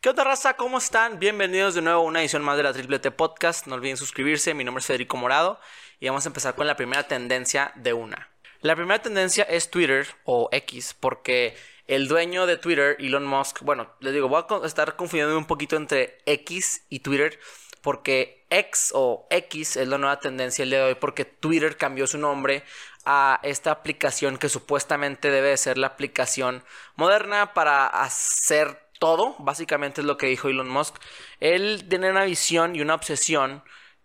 [0.00, 0.54] ¿Qué onda raza?
[0.54, 1.18] ¿Cómo están?
[1.18, 3.66] Bienvenidos de nuevo a una edición más de la Triple T Podcast.
[3.66, 5.58] No olviden suscribirse, mi nombre es Federico Morado
[5.98, 8.30] y vamos a empezar con la primera tendencia de una.
[8.60, 11.56] La primera tendencia es Twitter o X porque
[11.88, 15.74] el dueño de Twitter, Elon Musk, bueno, les digo, voy a estar confundiendo un poquito
[15.74, 17.40] entre X y Twitter
[17.82, 22.06] porque X o X es la nueva tendencia el día de hoy porque Twitter cambió
[22.06, 22.62] su nombre
[23.04, 26.62] a esta aplicación que supuestamente debe ser la aplicación
[26.94, 30.96] moderna para hacer todo, básicamente es lo que dijo Elon Musk.
[31.40, 33.62] Él tiene una visión y una obsesión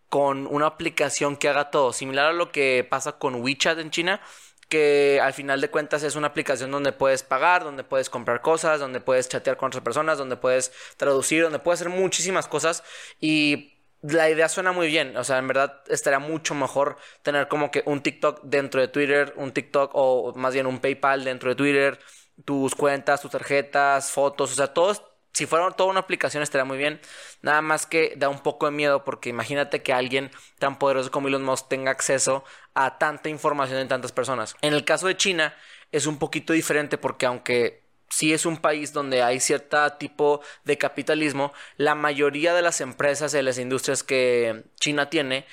[0.09, 4.21] con una aplicación que haga todo, similar a lo que pasa con WeChat en China,
[4.69, 8.79] que al final de cuentas es una aplicación donde puedes pagar, donde puedes comprar cosas,
[8.79, 12.83] donde puedes chatear con otras personas, donde puedes traducir, donde puedes hacer muchísimas cosas
[13.19, 13.73] y
[14.03, 17.83] la idea suena muy bien, o sea, en verdad estaría mucho mejor tener como que
[17.85, 21.99] un TikTok dentro de Twitter, un TikTok o más bien un PayPal dentro de Twitter,
[22.45, 26.77] tus cuentas, tus tarjetas, fotos, o sea, todo, si fuera toda una aplicación estaría muy
[26.77, 27.01] bien.
[27.41, 31.27] Nada más que da un poco de miedo porque imagínate que alguien tan poderoso como
[31.27, 32.43] Elon Musk tenga acceso
[32.75, 34.55] a tanta información de tantas personas.
[34.61, 35.55] En el caso de China
[35.91, 40.77] es un poquito diferente porque aunque sí es un país donde hay cierto tipo de
[40.77, 45.45] capitalismo, la mayoría de las empresas de las industrias que China tiene,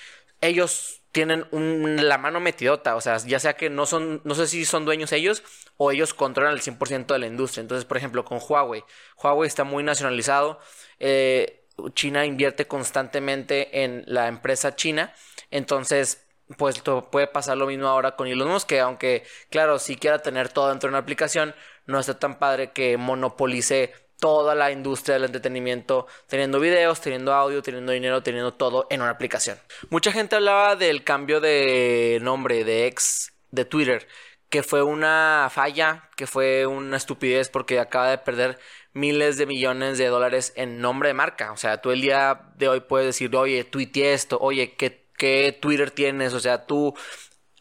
[0.42, 4.65] ellos tienen la mano metidota, o sea, ya sea que no son, no sé si
[4.65, 5.42] son dueños ellos
[5.83, 7.62] o ellos controlan el 100% de la industria.
[7.62, 8.84] Entonces, por ejemplo, con Huawei,
[9.17, 10.61] Huawei está muy nacionalizado,
[10.98, 11.64] eh,
[11.95, 15.14] China invierte constantemente en la empresa china,
[15.50, 16.27] entonces,
[16.59, 20.50] pues puede pasar lo mismo ahora con Elon Musk, que aunque, claro, si quiera tener
[20.50, 21.55] todo dentro de una aplicación,
[21.87, 27.62] no está tan padre que monopolice toda la industria del entretenimiento, teniendo videos, teniendo audio,
[27.62, 29.56] teniendo dinero, teniendo todo en una aplicación.
[29.89, 34.06] Mucha gente hablaba del cambio de nombre de ex de Twitter,
[34.51, 38.59] que fue una falla, que fue una estupidez porque acaba de perder
[38.93, 41.53] miles de millones de dólares en nombre de marca.
[41.53, 45.93] O sea, tú el día de hoy puedes decir, oye, tuiteé esto, oye, ¿qué, Twitter
[45.93, 46.34] tienes?
[46.34, 46.95] O sea, tú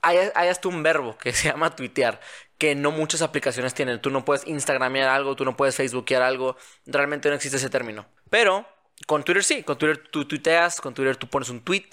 [0.01, 2.19] hay, hasta un verbo que se llama tuitear,
[2.57, 4.01] que no muchas aplicaciones tienen.
[4.01, 6.57] Tú no puedes Instagramear algo, tú no puedes Facebookear algo.
[6.85, 8.07] Realmente no existe ese término.
[8.31, 8.67] Pero
[9.05, 11.89] con Twitter sí, con Twitter tú tuiteas, con Twitter tú pones un tweet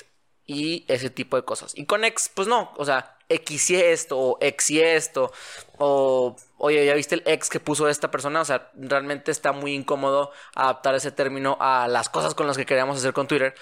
[0.46, 1.72] y ese tipo de cosas.
[1.76, 5.32] Y con X, pues no, o sea, X esto, o X esto,
[5.78, 8.40] o oye, ¿ya viste el X que puso esta persona?
[8.40, 12.66] O sea, realmente está muy incómodo adaptar ese término a las cosas con las que
[12.66, 13.54] queríamos hacer con Twitter.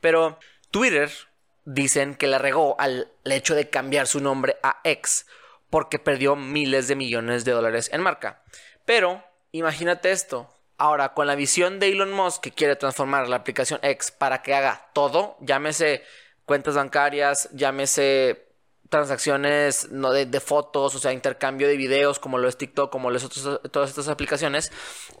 [0.00, 0.38] Pero
[0.70, 1.10] Twitter
[1.64, 5.26] dicen que le regó al hecho de cambiar su nombre a X
[5.70, 8.42] porque perdió miles de millones de dólares en marca.
[8.84, 10.48] Pero imagínate esto.
[10.76, 14.54] Ahora, con la visión de Elon Musk que quiere transformar la aplicación X para que
[14.54, 16.02] haga todo, llámese
[16.44, 18.51] cuentas bancarias, llámese
[18.92, 23.16] transacciones no de, fotos, o sea, intercambio de videos como lo es TikTok, como lo
[23.16, 23.26] es
[23.72, 24.70] todas estas aplicaciones,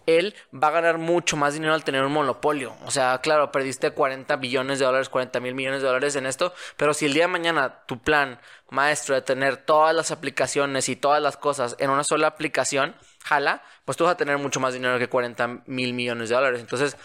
[0.06, 2.74] él va a ganar mucho más dinero al tener un monopolio.
[2.84, 6.52] O sea, claro, perdiste 40 billones de dólares, 40 mil millones de dólares en esto,
[6.76, 8.38] pero si el día de mañana tu plan
[8.68, 12.94] maestro de tener todas las aplicaciones y todas las cosas en una sola aplicación,
[13.24, 16.60] jala, pues tú vas a tener mucho más dinero que 40 mil millones de dólares.
[16.60, 16.96] Entonces,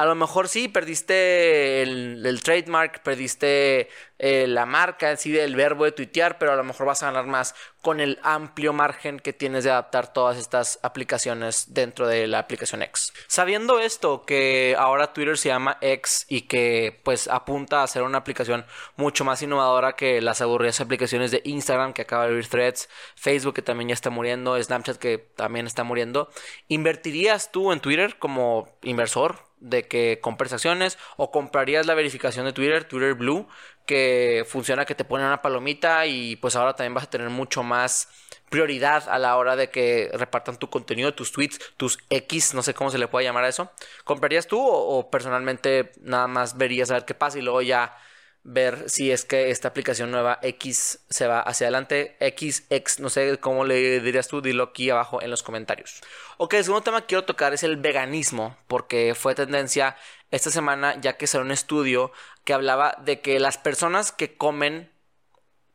[0.00, 5.92] a lo mejor sí, perdiste el, trademark, perdiste eh, la marca, sí, del verbo de
[5.92, 9.64] tuitear, pero a lo mejor vas a ganar más con el amplio margen que tienes
[9.64, 13.12] de adaptar todas estas aplicaciones dentro de la aplicación X.
[13.26, 18.16] Sabiendo esto, que ahora Twitter se llama X y que pues apunta a ser una
[18.16, 18.64] aplicación
[18.96, 23.54] mucho más innovadora que las aburridas aplicaciones de Instagram que acaba de abrir Threads, Facebook
[23.54, 26.30] que también ya está muriendo, Snapchat que también está muriendo,
[26.68, 29.49] ¿invertirías tú en Twitter como inversor?
[29.60, 33.46] De que compres acciones o comprarías la verificación de Twitter, Twitter Blue,
[33.86, 37.62] que funciona que te pone una palomita y pues ahora también vas a tener mucho
[37.62, 38.08] más
[38.50, 42.74] prioridad a la hora de que repartan tu contenido, tus tweets, tus X, no sé
[42.74, 43.70] cómo se le puede llamar a eso.
[44.04, 47.96] ¿Comprarías tú o, o personalmente nada más verías a ver qué pasa y luego ya
[48.42, 52.16] ver si es que esta aplicación nueva X se va hacia adelante.
[52.20, 56.00] X, X, no sé cómo le dirías tú, dilo aquí abajo en los comentarios.
[56.38, 59.96] Ok, el segundo tema que quiero tocar es el veganismo, porque fue tendencia
[60.30, 62.12] esta semana ya que salió un estudio
[62.44, 64.90] que hablaba de que las personas que comen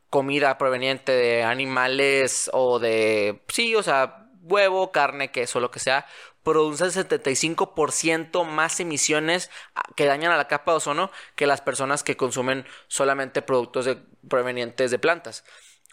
[0.09, 6.05] comida proveniente de animales o de, sí, o sea, huevo, carne, queso, lo que sea,
[6.45, 9.49] producen 75% más emisiones
[9.95, 13.89] que dañan a la capa de ozono que las personas que consumen solamente productos
[14.29, 15.43] provenientes de plantas.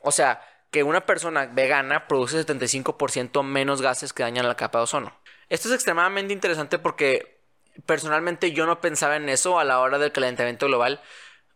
[0.03, 4.85] O sea, que una persona vegana produce 75% menos gases que dañan la capa de
[4.85, 5.17] ozono.
[5.49, 7.41] Esto es extremadamente interesante porque
[7.87, 11.01] personalmente yo no pensaba en eso a la hora del calentamiento global.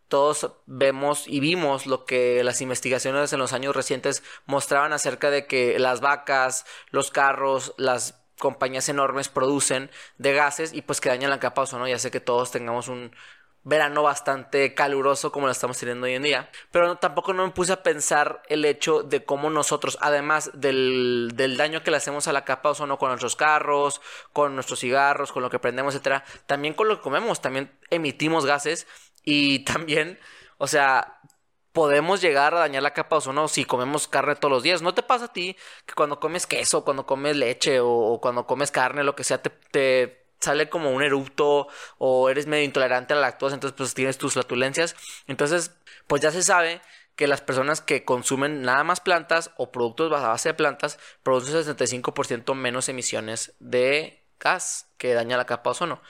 [0.09, 5.47] Todos vemos y vimos lo que las investigaciones en los años recientes mostraban acerca de
[5.47, 11.31] que las vacas, los carros, las compañías enormes producen de gases y pues que dañan
[11.31, 11.89] la capa de ozono.
[11.89, 13.13] Ya sé que todos tengamos un
[13.67, 16.51] verano bastante caluroso como lo estamos teniendo hoy en día.
[16.71, 21.57] Pero tampoco no me puse a pensar el hecho de cómo nosotros, además del, del
[21.57, 24.01] daño que le hacemos a la capa de ozono con nuestros carros,
[24.33, 28.47] con nuestros cigarros, con lo que prendemos, etcétera, también con lo que comemos, también emitimos
[28.47, 28.87] gases
[29.25, 30.21] y también,
[30.59, 31.16] o sea,
[31.77, 34.81] podemos llegar a dañar la capa de ozono si comemos carne todos los días.
[34.81, 38.71] ¿No te pasa a ti que cuando comes queso, cuando comes leche o, cuando comes
[38.71, 41.69] carne, lo que sea, te sale como un erupto
[41.99, 44.97] o eres medio intolerante a la lactosa, entonces pues tienes tus flatulencias.
[45.27, 45.77] Entonces,
[46.07, 46.81] pues ya se sabe
[47.15, 52.55] que las personas que consumen nada más plantas o productos base de plantas producen 65%
[52.55, 56.03] menos emisiones de gas que daña la capa de ozono.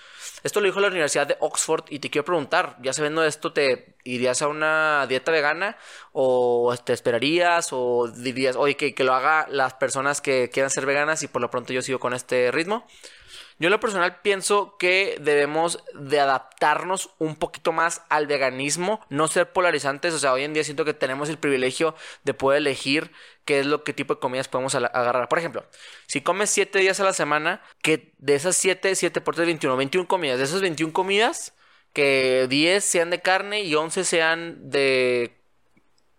[0.43, 3.97] Esto lo dijo la Universidad de Oxford y te quiero preguntar, ya sabiendo esto, ¿te
[4.05, 5.77] irías a una dieta vegana
[6.13, 10.87] o te esperarías o dirías, oye, que, que lo haga las personas que quieran ser
[10.87, 12.87] veganas y por lo pronto yo sigo con este ritmo?
[13.59, 19.29] Yo en lo personal pienso que debemos de adaptarnos un poquito más al veganismo, no
[19.29, 21.95] ser polarizantes, o sea, hoy en día siento que tenemos el privilegio
[22.25, 23.13] de poder elegir
[23.47, 25.29] qué es lo que tipo de comidas podemos agarrar.
[25.29, 25.65] Por ejemplo,
[26.07, 29.77] si comes 7 días a la semana, que de esas 7, 7 por 3, 21,
[29.77, 31.55] 21 comidas, de esas 21 comidas,
[31.95, 35.37] que 10 sean de carne y 11 sean de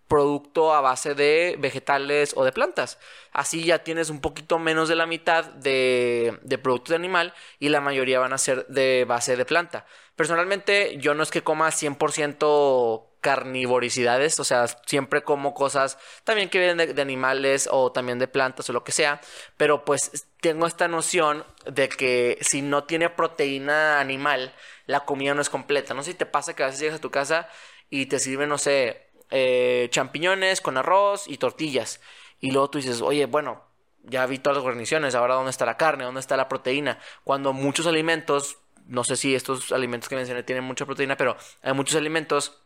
[0.08, 2.98] producto a base de vegetales o de plantas.
[3.34, 7.70] Así ya tienes un poquito menos de la mitad de, de productos de animal y
[7.70, 9.86] la mayoría van a ser de base de planta.
[10.16, 16.60] Personalmente yo no es que coma 100% carnivoricidades, o sea, siempre como cosas también que
[16.60, 19.20] vienen de, animales o también de plantas o lo que sea,
[19.58, 24.54] pero pues tengo esta noción de que si no tiene proteína animal,
[24.86, 25.94] la comida no es completa.
[25.94, 27.50] No sé si te pasa que a veces llegas a tu casa
[27.90, 32.00] y te sirven, no sé, eh, champiñones con arroz y tortillas.
[32.40, 33.62] Y luego tú dices, oye, bueno,
[34.04, 36.98] ya vi todas las guarniciones, ahora dónde está la carne, dónde está la proteína.
[37.26, 41.74] Cuando muchos alimentos, no sé si estos alimentos que mencioné tienen mucha proteína, pero hay
[41.74, 42.62] muchos alimentos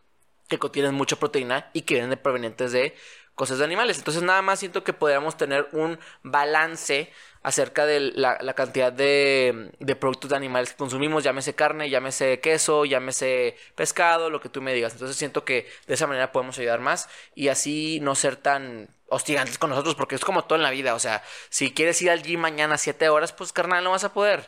[0.52, 2.94] que contienen mucha proteína y que vienen de provenientes de
[3.36, 3.98] cosas de animales.
[3.98, 7.10] Entonces nada más siento que podríamos tener un balance
[7.42, 13.56] acerca de la, cantidad de, productos de animales que consumimos, llámese carne, llámese queso, llámese
[13.76, 14.94] pescado, lo que tú me digas.
[14.94, 19.58] Entonces siento que de esa manera podemos ayudar más y así no ser tan hostigantes
[19.58, 22.24] con nosotros, porque es como todo en la vida, o sea, si quieres ir al
[22.24, 24.46] gym mañana 7 horas, pues carnal, no vas a poder.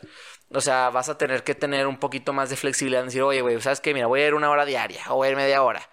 [0.54, 3.40] O sea, vas a tener que tener un poquito más de flexibilidad en decir, oye,
[3.40, 3.94] güey, ¿sabes qué?
[3.94, 5.88] Mira, voy a ir una hora diaria o voy a ir media hora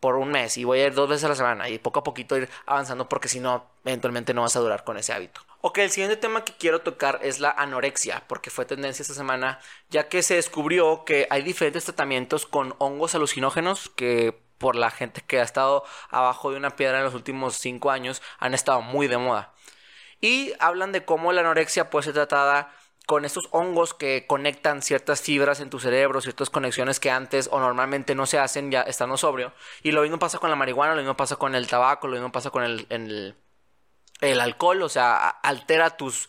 [0.00, 2.04] por un mes y voy a ir dos veces a la semana y poco a
[2.04, 5.40] poquito ir avanzando porque si no, eventualmente no vas a durar con ese hábito.
[5.62, 9.58] Ok, el siguiente tema que quiero tocar es la anorexia, porque fue tendencia esta semana,
[9.90, 15.22] ya que se descubrió que hay diferentes tratamientos con hongos alucinógenos que por la gente
[15.26, 19.08] que ha estado abajo de una piedra en los últimos cinco años han estado muy
[19.08, 19.52] de moda.
[20.20, 22.72] Y hablan de cómo la anorexia puede ser tratada
[23.06, 27.60] con estos hongos que conectan ciertas fibras en tu cerebro, ciertas conexiones que antes o
[27.60, 29.52] normalmente no se hacen ya estando sobrio.
[29.84, 32.32] Y lo mismo pasa con la marihuana, lo mismo pasa con el tabaco, lo mismo
[32.32, 33.36] pasa con el, el,
[34.20, 36.28] el alcohol, o sea, altera tus,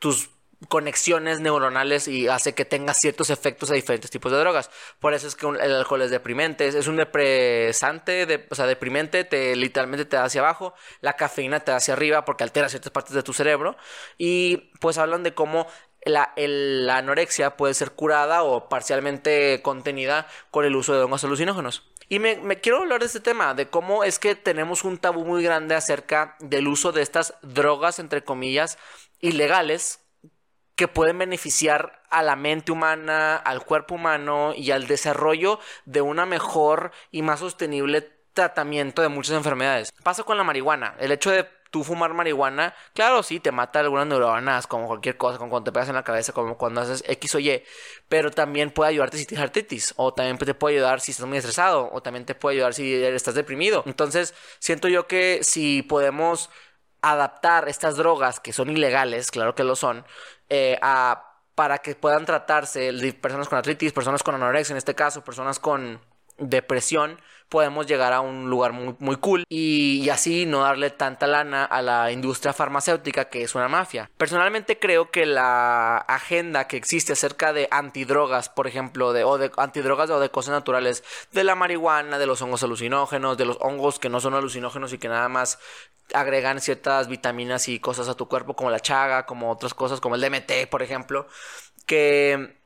[0.00, 0.30] tus
[0.68, 4.70] conexiones neuronales y hace que tenga ciertos efectos a diferentes tipos de drogas.
[4.98, 9.56] Por eso es que el alcohol es deprimente, es un depresante, o sea, deprimente, te
[9.56, 13.14] literalmente te da hacia abajo, la cafeína te da hacia arriba porque altera ciertas partes
[13.14, 13.76] de tu cerebro
[14.18, 15.66] y pues hablan de cómo
[16.04, 21.90] la, la anorexia puede ser curada o parcialmente contenida con el uso de hongos alucinógenos.
[22.08, 25.24] Y me, me, quiero hablar de este tema, de cómo es que tenemos un tabú
[25.24, 28.78] muy grande acerca del uso de estas drogas, entre comillas,
[29.20, 30.00] ilegales,
[30.80, 36.24] que pueden beneficiar a la mente humana, al cuerpo humano y al desarrollo de una
[36.24, 39.92] mejor y más sostenible tratamiento de muchas enfermedades.
[40.02, 40.94] Pasa con la marihuana.
[40.98, 45.36] El hecho de tú fumar marihuana, claro, sí, te mata algunas neuronas, como cualquier cosa,
[45.36, 47.62] como cuando te pegas en la cabeza, como cuando haces X o Y,
[48.08, 51.36] pero también puede ayudarte si tienes artritis, o también te puede ayudar si estás muy
[51.36, 53.82] estresado, o también te puede ayudar si estás deprimido.
[53.84, 56.48] Entonces, siento yo que si podemos
[57.02, 60.04] adaptar estas drogas, que son ilegales, claro que lo son,
[60.48, 62.90] eh, a para que puedan tratarse
[63.20, 66.00] personas con artritis, personas con anorexia en este caso, personas con
[66.40, 67.18] depresión,
[67.50, 71.82] podemos llegar a un lugar muy, muy cool y, así no darle tanta lana a
[71.82, 74.10] la industria farmacéutica que es una mafia.
[74.16, 79.50] Personalmente creo que la agenda que existe acerca de antidrogas, por ejemplo, de, o de
[79.56, 83.98] antidrogas o de cosas naturales, de la marihuana, de los hongos alucinógenos, de los hongos
[83.98, 85.58] que no son alucinógenos y que nada más
[86.14, 90.14] agregan ciertas vitaminas y cosas a tu cuerpo como la chaga, como otras cosas como
[90.14, 91.26] el DMT, por ejemplo,
[91.86, 92.59] que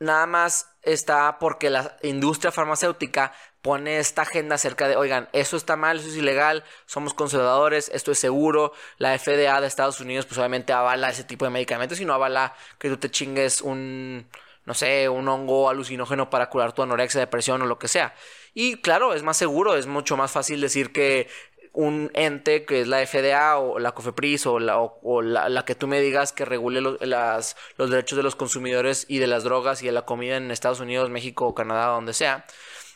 [0.00, 5.76] nada más está porque la industria farmacéutica pone esta agenda acerca de, oigan, eso está
[5.76, 8.72] mal, eso es ilegal, somos conservadores, esto es seguro.
[8.96, 12.54] La FDA de Estados Unidos pues obviamente avala ese tipo de medicamentos y no avala
[12.78, 14.26] que tú te chingues un,
[14.64, 18.14] no sé, un hongo alucinógeno para curar tu anorexia, depresión o lo que sea.
[18.54, 21.28] Y claro, es más seguro, es mucho más fácil decir que
[21.72, 25.86] un ente que es la FDA o la COFEPRIS o la, o, la, que tú
[25.86, 29.92] me digas que regule los, derechos de los consumidores y de las drogas y de
[29.92, 32.44] la comida en Estados Unidos, México, Canadá, donde sea.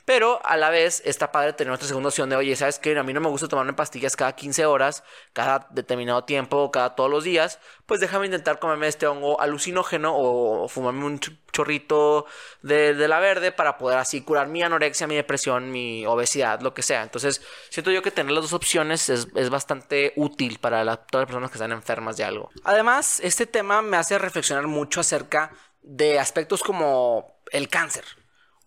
[0.04, 2.98] Pero a la vez está padre tener nuestra segunda opción de, oye, ¿sabes qué?
[2.98, 7.10] A mí no me gusta tomarme pastillas cada 15 horas, cada determinado tiempo, cada todos
[7.10, 7.58] los días.
[7.86, 11.20] Pues déjame intentar comerme este hongo alucinógeno o, fumarme un
[11.52, 12.26] chorrito
[12.62, 16.82] de, la verde para poder así curar mi anorexia, mi depresión, mi obesidad, lo que
[16.82, 17.02] sea.
[17.02, 21.50] Entonces, siento yo que tener las dos opciones es, bastante útil para todas las personas
[21.50, 22.50] que están enfermas de algo.
[22.64, 28.04] Además, este tema me hace reflexionar mucho acerca de aspectos como el cáncer.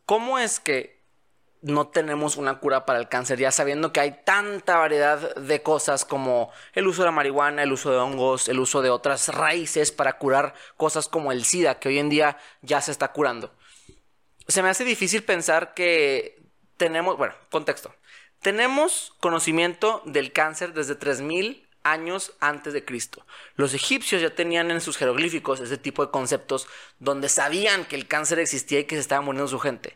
[0.06, 0.97] ¿Cómo es que
[1.62, 6.06] no tenemos una cura para el cáncer, ya sabiendo que hay tanta variedad de cosas
[6.06, 9.92] como el uso de la marihuana, el uso de hongos, el uso de otras raíces
[9.92, 13.54] para curar cosas como el SIDA, que hoy en día ya se está curando.
[14.48, 16.42] Se me hace difícil pensar que
[16.78, 17.94] tenemos, bueno, contexto,
[18.42, 23.26] tenemos conocimiento del cáncer desde 3000 años antes de Cristo.
[23.56, 26.68] Los egipcios ya tenían en sus jeroglíficos ese tipo de conceptos
[27.00, 29.96] donde sabían que el cáncer existía y que se estaba muriendo su gente.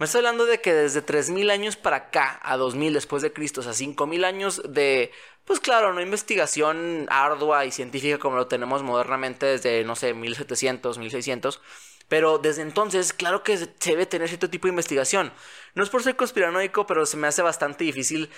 [0.00, 3.60] Me estoy hablando de que desde 3000 años para acá, a 2000 después de Cristo,
[3.60, 5.12] o sea, 5000 años de,
[5.44, 10.96] pues claro, no investigación ardua y científica como lo tenemos modernamente desde, no sé, 1700,
[10.96, 11.60] 1600.
[12.08, 15.34] Pero desde entonces, claro que se debe tener cierto tipo de investigación.
[15.74, 18.30] No es por ser conspiranoico, pero se me hace bastante difícil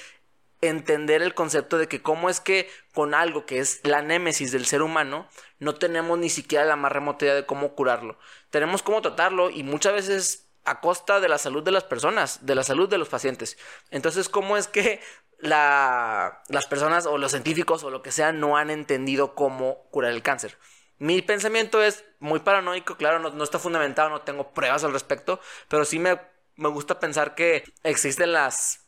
[0.63, 4.67] entender el concepto de que cómo es que con algo que es la némesis del
[4.67, 5.29] ser humano,
[5.61, 8.19] no tenemos ni siquiera la más remota idea de cómo curarlo.
[8.51, 12.55] Tenemos cómo tratarlo y muchas veces a costa de la salud de las personas, de
[12.55, 13.59] la salud de los pacientes.
[13.91, 15.01] Entonces, ¿cómo es que
[15.39, 20.23] las personas o los científicos o lo que sea no han entendido cómo curar el
[20.23, 20.59] cáncer?
[20.99, 25.85] Mi pensamiento es muy paranoico, claro, no, está fundamentado, no tengo pruebas al respecto, pero
[25.85, 26.21] sí me,
[26.55, 28.87] me gusta pensar que existen las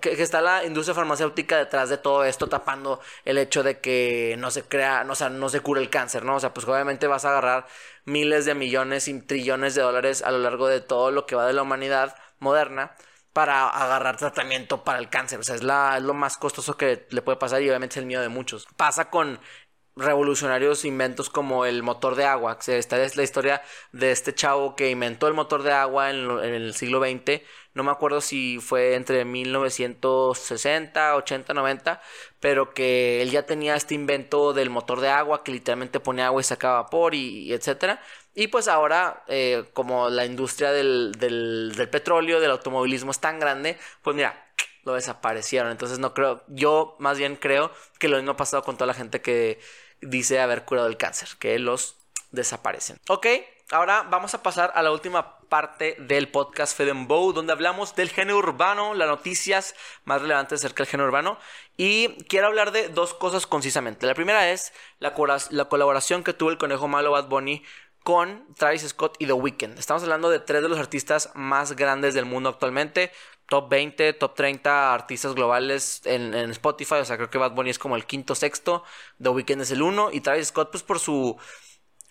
[0.00, 4.50] que, está la industria farmacéutica detrás de todo esto tapando el hecho de que no
[4.50, 6.36] se crea, no, o sea, no se cura el cáncer, ¿no?
[6.36, 7.66] O sea, pues obviamente vas a agarrar
[8.04, 11.46] miles de millones y trillones de dólares a lo largo de todo lo que va
[11.46, 12.96] de la humanidad moderna
[13.32, 15.38] para agarrar tratamiento para el cáncer.
[15.38, 17.98] O sea, es, la, es lo más costoso que le puede pasar y obviamente es
[17.98, 18.66] el miedo de muchos.
[18.76, 19.38] Pasa con
[19.96, 22.58] revolucionarios inventos como el motor de agua.
[22.66, 23.62] esta es la historia
[23.92, 27.40] de este chavo que inventó el motor de agua en, el siglo XX.
[27.74, 32.02] No me acuerdo si fue entre 1960, 80, 90,
[32.40, 36.40] pero que él ya tenía este invento del motor de agua que literalmente ponía agua
[36.40, 38.00] y sacaba vapor y, etcétera.
[38.34, 41.12] Y pues ahora, eh, como la industria del
[41.90, 44.46] petróleo, del automovilismo es tan grande, pues mira,
[44.86, 45.70] lo desaparecieron.
[45.72, 48.94] Entonces no creo, yo más bien creo que lo mismo ha pasado con toda la
[48.94, 49.58] gente que
[50.00, 51.96] dice haber curado el cáncer, que los
[52.30, 53.00] desaparecen.
[53.08, 53.26] Ok,
[53.70, 58.38] ahora vamos a pasar a la última parte del podcast Bow, donde hablamos del género
[58.38, 59.74] urbano, las noticias
[60.04, 61.38] más relevantes acerca del género urbano.
[61.76, 64.06] Y quiero hablar de dos cosas concisamente.
[64.06, 65.14] La primera es la,
[65.50, 67.64] la colaboración que tuvo el conejo malo Bad Bunny
[68.02, 69.78] con Travis Scott y The Weeknd.
[69.78, 73.10] Estamos hablando de tres de los artistas más grandes del mundo actualmente
[73.48, 76.96] top 20, top 30 artistas globales en, Spotify.
[76.96, 78.84] O sea, creo que Bad Bunny es como el quinto, sexto.
[79.22, 80.10] The Weeknd es el uno.
[80.12, 81.36] Y Travis Scott, pues por su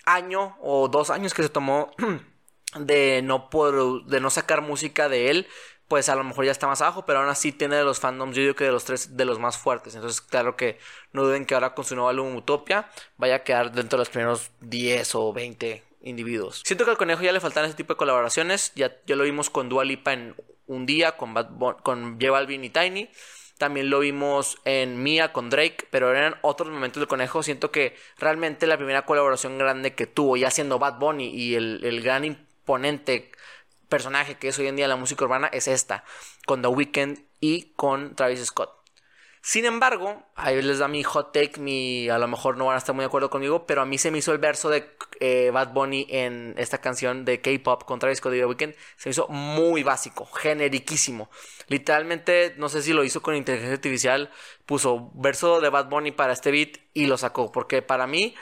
[0.04, 1.90] año o dos años que se tomó
[2.78, 5.46] de no, por, de no sacar música de él,
[5.88, 8.34] pues a lo mejor ya está más abajo, pero aún así tiene de los fandoms,
[8.34, 9.94] yo digo que de los tres, de los más fuertes.
[9.94, 10.78] Entonces, claro que
[11.12, 14.08] no duden que ahora con su nuevo álbum Utopia vaya a quedar dentro de los
[14.08, 16.62] primeros 10 o 20 individuos.
[16.64, 18.72] Siento que al conejo ya le faltan ese tipo de colaboraciones.
[18.74, 20.34] Ya, ya lo vimos con Dua Lipa en
[20.66, 21.34] un día con,
[21.82, 23.10] con J Balvin y Tiny.
[23.58, 27.42] También lo vimos en Mia con Drake, pero eran otros momentos del conejo.
[27.42, 31.82] Siento que realmente la primera colaboración grande que tuvo, ya siendo Bad Bunny y el,
[31.84, 33.32] el gran imponente
[33.88, 36.04] personaje que es hoy en día la música urbana, es esta,
[36.44, 38.75] con The Weeknd y con Travis Scott.
[39.46, 42.78] Sin embargo, ahí les da mi hot take, mi, a lo mejor no van a
[42.78, 45.52] estar muy de acuerdo conmigo, pero a mí se me hizo el verso de eh,
[45.52, 49.28] Bad Bunny en esta canción de K-pop contra Disco de The Weeknd, se me hizo
[49.28, 51.30] muy básico, generiquísimo.
[51.68, 54.32] Literalmente, no sé si lo hizo con inteligencia artificial,
[54.66, 58.34] puso verso de Bad Bunny para este beat y lo sacó, porque para mí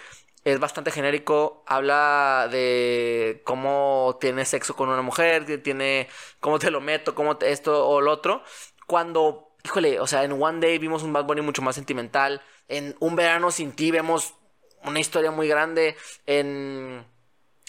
[0.44, 6.08] es bastante genérico, habla de cómo tiene sexo con una mujer, tiene
[6.40, 8.42] cómo te lo meto, cómo esto o lo otro,
[8.86, 12.42] cuando híjole, o sea, en One Day vimos un Bad Bunny mucho más sentimental.
[12.68, 14.34] En Un Verano Sin Ti vemos
[14.84, 15.96] una historia muy grande.
[16.26, 17.04] En.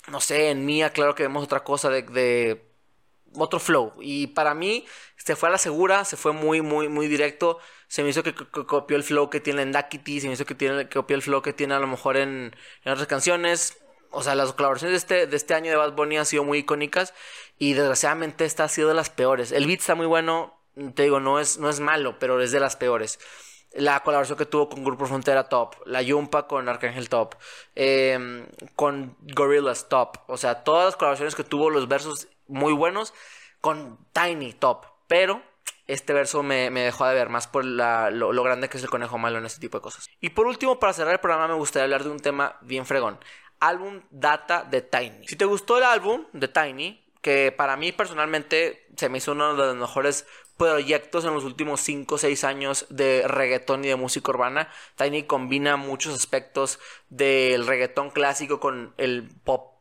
[0.09, 2.61] no sé, en Mía, claro que vemos otra cosa de,
[3.35, 3.93] otro flow.
[4.01, 4.85] Y para mí,
[5.17, 7.59] se fue a la segura, se fue muy, muy, muy directo.
[7.87, 10.55] Se me hizo que, copió el flow que tiene en Duckity, se me hizo que,
[10.55, 13.77] tiene, que copió el flow que tiene a lo mejor en, en otras canciones.
[14.11, 16.59] O sea, las colaboraciones de este, de este año de Bad Bunny han sido muy
[16.59, 17.13] icónicas
[17.57, 19.51] y desgraciadamente esta ha sido de las peores.
[19.51, 20.54] El beat está muy bueno,
[20.93, 23.19] te digo, no es, no es malo, pero es de las peores
[23.75, 27.35] la colaboración que tuvo con Grupo Frontera Top, la Yumpa con Arcángel Top,
[27.75, 33.13] em, con Gorillaz Top, o sea, todas las colaboraciones que tuvo, los versos muy buenos,
[33.59, 35.41] con Tiny Top, pero
[35.87, 39.37] este verso me, dejó de ver más por lo, grande que es el conejo malo
[39.39, 40.09] en este tipo de cosas.
[40.21, 43.19] Y por último, para cerrar el programa, me gustaría hablar de un tema bien fregón.
[43.59, 45.27] Álbum Data de Tiny.
[45.27, 49.55] Si te gustó el álbum de Tiny, que para mí personalmente se me hizo uno
[49.55, 53.95] de los mejores proyectos en los últimos 5 o 6 años de reggaetón y de
[53.95, 54.69] música urbana.
[54.95, 59.74] Tiny combina muchos aspectos del reggaetón clásico con el pop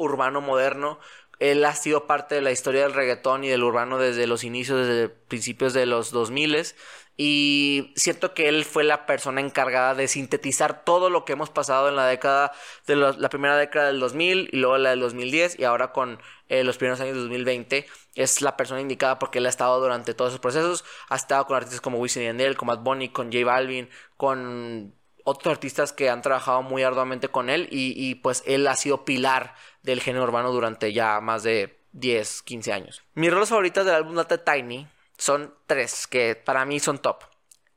[0.00, 0.98] urbano moderno.
[1.38, 4.86] Él ha sido parte de la historia del reggaetón y del urbano desde los inicios,
[4.86, 6.74] desde principios de los 2000
[7.22, 11.90] y siento que él fue la persona encargada de sintetizar todo lo que hemos pasado
[11.90, 12.52] en la década
[12.86, 16.64] de la primera década del 2000 y luego la del 2010 y ahora con eh,
[16.64, 20.30] los primeros años del 2020 es la persona indicada porque él ha estado durante todos
[20.30, 23.44] esos procesos ha estado con artistas como Wisin y Yandel con Bad Bunny con J
[23.44, 28.76] Balvin con otros artistas que han trabajado muy arduamente con él y pues él ha
[28.76, 33.02] sido pilar del género urbano durante ya más de 10, 15 años.
[33.14, 37.24] Mis roles favoritas del álbum Data Tiny son tres que para mí son top.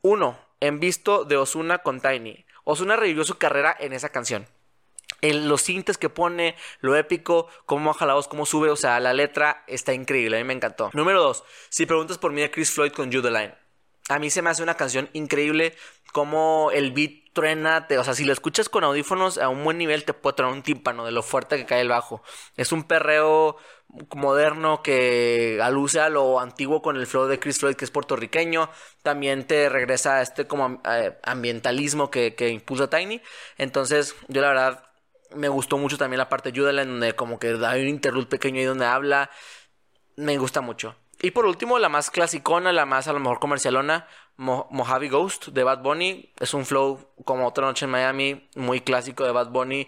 [0.01, 2.45] Uno, en visto de Osuna con Tiny.
[2.63, 4.47] Osuna revivió su carrera en esa canción.
[5.21, 8.99] En los sintes que pone, lo épico, cómo baja la voz, cómo sube, o sea,
[8.99, 10.89] la letra está increíble, a mí me encantó.
[10.93, 13.55] Número dos, si preguntas por mí a Chris Floyd con The Line.
[14.09, 15.75] A mí se me hace una canción increíble,
[16.11, 20.05] como el beat truena, o sea, si lo escuchas con audífonos a un buen nivel
[20.05, 22.21] te puede traer un tímpano de lo fuerte que cae el bajo.
[22.55, 23.57] Es un perreo
[24.15, 28.69] moderno que aluce a lo antiguo con el flow de Chris Floyd que es puertorriqueño.
[29.01, 33.21] También te regresa a este como eh, ambientalismo que, que impulsa Tiny.
[33.57, 34.83] Entonces, yo la verdad
[35.35, 38.27] me gustó mucho también la parte de Judela en donde como que hay un interlude
[38.27, 39.29] pequeño ahí donde habla.
[40.15, 40.95] Me gusta mucho.
[41.23, 45.63] Y por último, la más clasicona, la más a lo mejor comercialona, Mojave Ghost de
[45.63, 46.33] Bad Bunny.
[46.37, 49.87] Es un flow como otra noche en Miami, muy clásico de Bad Bunny.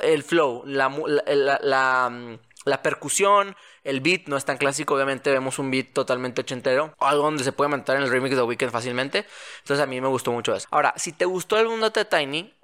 [0.00, 0.94] El flow, la,
[1.26, 6.42] la, mm, la, percusión, el beat no es tan clásico, obviamente vemos un beat totalmente
[6.42, 9.26] ochentero, algo donde se puede montar en el remix de Weekend fácilmente.
[9.62, 10.68] Entonces a mí me gustó mucho eso.
[10.70, 12.54] Ahora, si te gustó el mundo de Tiny,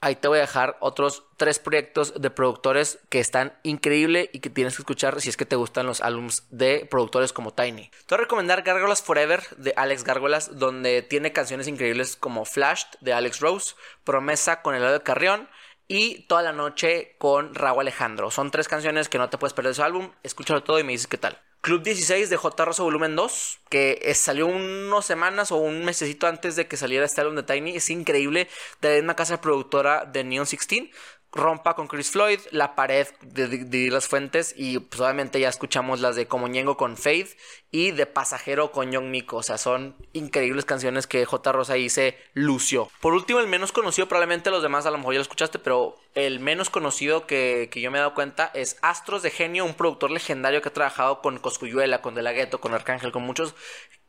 [0.00, 4.50] ahí te voy a dejar otros tres proyectos de productores que están increíble y que
[4.50, 7.90] tienes que escuchar si es que te gustan los álbums de productores como Tiny.
[7.90, 12.88] Te voy a recomendar Gárgolas Forever de Alex Gárgolas, donde tiene canciones increíbles como Flashed
[13.00, 15.48] de Alex Rose, Promesa con el lado de Carrión
[15.88, 18.30] y Toda la noche con Raúl Alejandro.
[18.30, 20.12] Son tres canciones que no te puedes perder de su álbum.
[20.22, 21.40] Escúchalo todo y me dices qué tal.
[21.60, 22.64] Club 16 de J.
[22.64, 27.20] Rosso Volumen 2, que salió unas semanas o un mesecito antes de que saliera este
[27.20, 27.76] álbum de Tiny.
[27.76, 28.48] Es increíble.
[28.80, 30.90] De la misma casa productora de Neon 16
[31.36, 36.16] rompa con Chris Floyd, La Pared de, las Fuentes y pues obviamente ya escuchamos las
[36.16, 37.36] de Como Ñengo con Faith
[37.70, 41.52] y de Pasajero con Young Miko, o sea, son increíbles canciones que J.
[41.52, 42.88] Rosa ahí se lució.
[43.00, 45.96] Por último, el menos conocido, probablemente los demás a lo mejor ya lo escuchaste, pero
[46.14, 49.74] el menos conocido que, que yo me he dado cuenta es Astros de Genio, un
[49.74, 53.54] productor legendario que ha trabajado con Coscuyuela, con De La Ghetto, con Arcángel, con muchos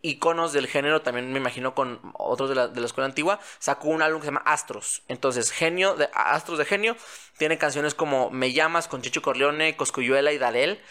[0.01, 3.89] iconos del género, también me imagino con otros de la, de la escuela antigua, sacó
[3.89, 5.03] un álbum que se llama Astros.
[5.07, 6.95] Entonces, Genio, de, Astros de Genio,
[7.37, 10.81] tiene canciones como Me llamas con Chicho Corleone, Coscuyuela y Darel,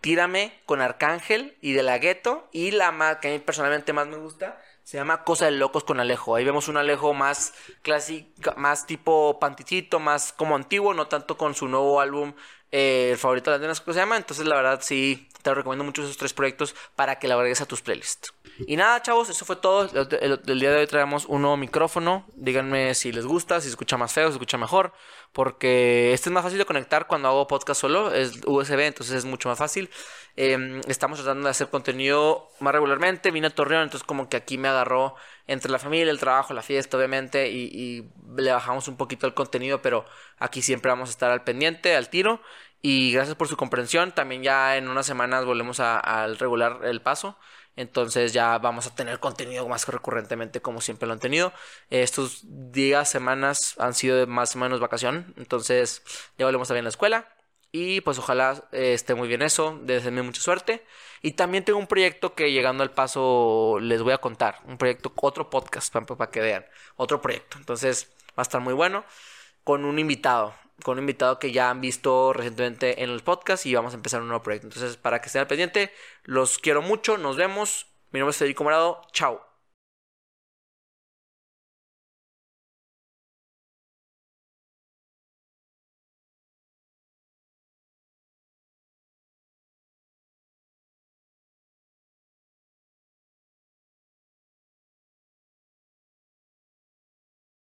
[0.00, 4.06] Tírame con Arcángel y De la Gueto, y la más, que a mí personalmente más
[4.06, 6.34] me gusta, se llama Cosa de Locos con Alejo.
[6.34, 11.54] Ahí vemos un Alejo más clásico, más tipo panticito, más como antiguo, no tanto con
[11.54, 12.34] su nuevo álbum,
[12.72, 14.16] eh, el favorito de las nenas, que se llama.
[14.16, 17.66] Entonces, la verdad, sí, te recomiendo mucho esos tres proyectos para que lo agregues a
[17.66, 18.32] tus playlists.
[18.66, 19.88] Y nada, chavos, eso fue todo.
[20.20, 22.26] El, día de hoy traemos un nuevo micrófono.
[22.34, 24.92] Díganme si les gusta, si escucha más feo, si escucha mejor.
[25.32, 28.12] Porque este es más fácil de conectar cuando hago podcast solo.
[28.12, 29.90] Es USB, entonces es mucho más fácil.
[30.36, 33.30] Em, estamos tratando de hacer contenido más regularmente.
[33.30, 35.14] Vine a Torreón, entonces como que aquí me agarró
[35.46, 37.50] entre la familia, el trabajo, la fiesta, obviamente.
[37.50, 40.04] Y, y le bajamos un poquito el contenido, pero
[40.38, 42.42] aquí siempre vamos a estar al pendiente, al tiro.
[42.82, 44.12] Y gracias por su comprensión.
[44.12, 47.36] También ya en unas semanas volvemos al regular el paso.
[47.76, 51.52] Entonces ya vamos a tener contenido más recurrentemente como siempre lo han tenido.
[51.90, 55.34] Estos días, semanas han sido más o menos vacación.
[55.36, 56.02] Entonces
[56.38, 57.28] ya volvemos a ver en la escuela.
[57.72, 59.78] Y pues ojalá eh, esté muy bien eso.
[59.82, 60.84] Deseenme mucha suerte.
[61.22, 64.58] Y también tengo un proyecto que llegando al paso les voy a contar.
[64.66, 66.66] Un proyecto, otro podcast para, para que vean.
[66.96, 67.58] Otro proyecto.
[67.58, 69.04] Entonces va a estar muy bueno.
[69.64, 73.74] Con un invitado, con un invitado que ya han visto recientemente en el podcast y
[73.74, 74.68] vamos a empezar un nuevo proyecto.
[74.68, 75.92] Entonces, para que estén al pendiente,
[76.24, 77.86] los quiero mucho, nos vemos.
[78.10, 79.49] Mi nombre es Federico Morado, chao.